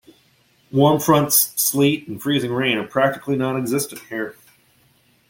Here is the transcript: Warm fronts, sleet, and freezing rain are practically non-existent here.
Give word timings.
Warm 0.71 0.99
fronts, 0.99 1.53
sleet, 1.61 2.07
and 2.07 2.19
freezing 2.19 2.51
rain 2.51 2.79
are 2.79 2.87
practically 2.87 3.35
non-existent 3.35 4.01
here. 4.09 4.35